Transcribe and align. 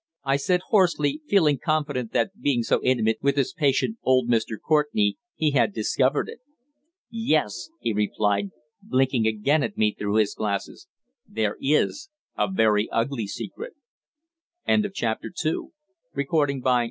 I 0.23 0.37
said 0.37 0.61
hoarsely, 0.69 1.21
feeling 1.27 1.59
confident 1.63 2.11
that 2.11 2.31
being 2.41 2.63
so 2.63 2.81
intimate 2.81 3.17
with 3.21 3.35
his 3.35 3.53
patient, 3.53 3.97
old 4.01 4.29
Mr. 4.31 4.57
Courtenay, 4.59 5.11
he 5.35 5.51
had 5.51 5.73
discovered 5.75 6.27
it. 6.27 6.39
"Yes," 7.11 7.69
he 7.81 7.93
replied, 7.93 8.49
blinking 8.81 9.27
again 9.27 9.61
at 9.61 9.77
me 9.77 9.93
through 9.93 10.15
his 10.15 10.33
glasses. 10.33 10.87
"There 11.27 11.55
is 11.61 12.09
a 12.35 12.49
very 12.51 12.89
ugly 12.89 13.27
secret." 13.27 13.73
CHAPTER 14.67 15.27
III. 15.45 15.65
THE 16.15 16.25
COURTENAYS. 16.25 16.63